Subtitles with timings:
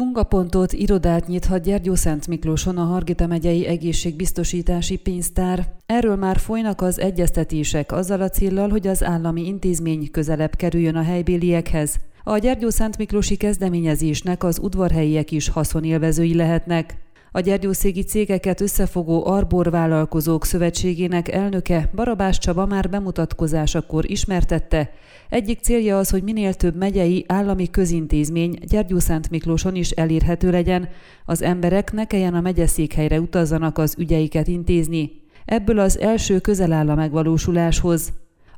[0.00, 5.72] Munkapontot, irodát nyithat Gyergyó Szent Miklóson a Hargita megyei egészségbiztosítási pénztár.
[5.86, 11.02] Erről már folynak az egyeztetések azzal a céllal, hogy az állami intézmény közelebb kerüljön a
[11.02, 11.94] helybéliekhez.
[12.24, 16.96] A Gyergyó Szent Miklósi kezdeményezésnek az udvarhelyiek is haszonélvezői lehetnek.
[17.32, 24.92] A gyergyószégi cégeket összefogó Arbor Vállalkozók Szövetségének elnöke Barabás Csaba már bemutatkozásakor ismertette.
[25.28, 30.88] Egyik célja az, hogy minél több megyei állami közintézmény Gyergyószánt Miklóson is elérhető legyen,
[31.24, 35.10] az emberek ne kelljen a megyeszékhelyre utazzanak az ügyeiket intézni.
[35.44, 38.12] Ebből az első közel áll a megvalósuláshoz.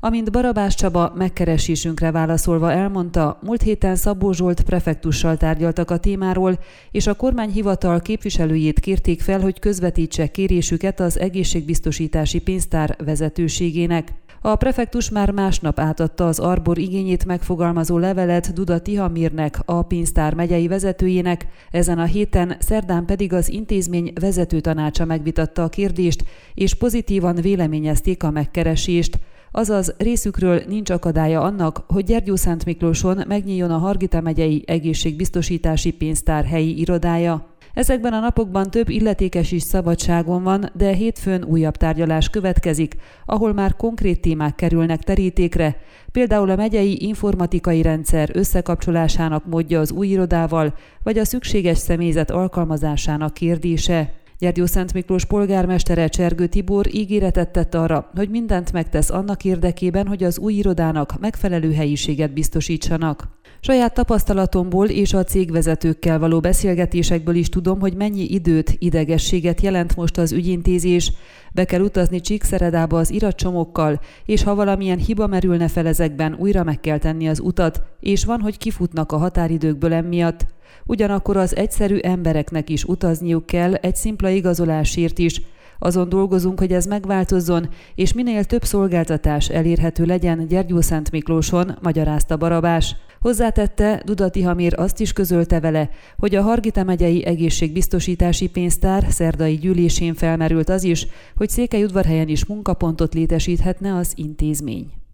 [0.04, 6.58] Amint Barabás Csaba megkeresésünkre válaszolva elmondta, múlt héten Szabó Zsolt prefektussal tárgyaltak a témáról,
[6.90, 14.12] és a kormányhivatal képviselőjét kérték fel, hogy közvetítse kérésüket az egészségbiztosítási pénztár vezetőségének.
[14.40, 20.68] A prefektus már másnap átadta az Arbor igényét megfogalmazó levelet Duda Tihamirnek, a pénztár megyei
[20.68, 26.24] vezetőjének, ezen a héten szerdán pedig az intézmény vezető tanácsa megvitatta a kérdést,
[26.54, 29.18] és pozitívan véleményezték a megkeresést–
[29.52, 36.44] azaz részükről nincs akadálya annak, hogy Gyergyó Szent Miklóson megnyíljon a Hargita megyei egészségbiztosítási pénztár
[36.44, 37.50] helyi irodája.
[37.74, 42.94] Ezekben a napokban több illetékes is szabadságon van, de hétfőn újabb tárgyalás következik,
[43.26, 45.76] ahol már konkrét témák kerülnek terítékre,
[46.12, 53.34] például a megyei informatikai rendszer összekapcsolásának módja az új irodával, vagy a szükséges személyzet alkalmazásának
[53.34, 54.21] kérdése.
[54.42, 60.24] Gyergyó Szent Miklós polgármestere Csergő Tibor ígéretet tett arra, hogy mindent megtesz annak érdekében, hogy
[60.24, 63.28] az új irodának megfelelő helyiséget biztosítsanak.
[63.60, 70.18] Saját tapasztalatomból és a cégvezetőkkel való beszélgetésekből is tudom, hogy mennyi időt, idegességet jelent most
[70.18, 71.12] az ügyintézés.
[71.52, 76.80] Be kell utazni Csíkszeredába az iratcsomokkal, és ha valamilyen hiba merülne fel ezekben, újra meg
[76.80, 80.46] kell tenni az utat, és van, hogy kifutnak a határidőkből emiatt.
[80.86, 85.40] Ugyanakkor az egyszerű embereknek is utazniuk kell egy szimpla igazolásért is,
[85.78, 92.96] azon dolgozunk, hogy ez megváltozzon, és minél több szolgáltatás elérhető legyen Gyergyószánt Miklóson, magyarázta Barabás.
[93.20, 100.14] Hozzátette, Dudati Hamír azt is közölte vele, hogy a Hargita megyei egészségbiztosítási pénztár szerdai gyűlésén
[100.14, 101.06] felmerült az is,
[101.36, 105.01] hogy Székelyudvarhelyen is munkapontot létesíthetne az intézmény.